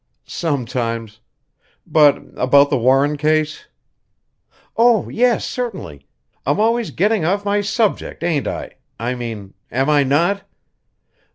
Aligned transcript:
"Sometimes. 0.25 1.19
But 1.85 2.23
about 2.35 2.71
the 2.71 2.77
Warren 2.79 3.17
case?" 3.17 3.67
"Oh, 4.75 5.09
yes, 5.09 5.45
certainly! 5.45 6.07
I'm 6.43 6.59
always 6.59 6.89
getting 6.89 7.23
off 7.23 7.45
my 7.45 7.61
subject, 7.61 8.23
ain't 8.23 8.47
I? 8.47 8.77
I 8.99 9.13
mean 9.13 9.53
am 9.71 9.91
I 9.91 10.01
not? 10.01 10.41